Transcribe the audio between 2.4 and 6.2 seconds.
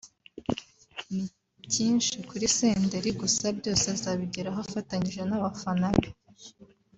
Senderi gusa byose azabigeraho afatanyije n’abafana be